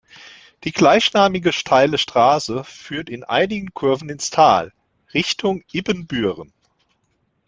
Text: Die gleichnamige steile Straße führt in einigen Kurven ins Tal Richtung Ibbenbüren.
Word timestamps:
Die 0.63 0.71
gleichnamige 0.71 1.53
steile 1.53 1.99
Straße 1.99 2.63
führt 2.63 3.07
in 3.07 3.23
einigen 3.23 3.71
Kurven 3.75 4.09
ins 4.09 4.31
Tal 4.31 4.73
Richtung 5.13 5.61
Ibbenbüren. 5.71 6.51